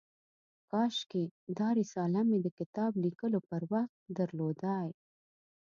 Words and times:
کاشکي 0.69 1.23
دا 1.57 1.67
رساله 1.79 2.21
مې 2.29 2.37
د 2.45 2.47
کتاب 2.59 2.91
لیکلو 3.03 3.39
پر 3.49 3.61
وخت 3.73 3.99
درلودای. 4.17 4.89